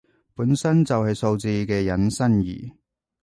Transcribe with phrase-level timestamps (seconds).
[0.33, 2.73] 本身就係數字嘅引申義